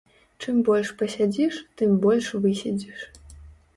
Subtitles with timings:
[0.45, 2.99] Чым больш пасядзіш, тым больш выседзіш.